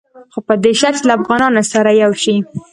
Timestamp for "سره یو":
1.73-2.11